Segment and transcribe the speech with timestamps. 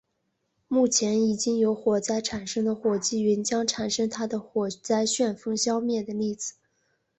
[0.67, 6.55] 目前已经有火灾产生的火积云将产生它的火灾旋风消灭的例子。